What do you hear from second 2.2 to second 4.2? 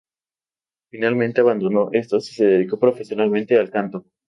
y se dedicó profesionalmente al canto.